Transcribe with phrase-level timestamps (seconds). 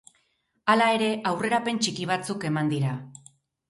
[0.73, 3.01] Hala ere, aurrerapen txiki batzuk eman dira.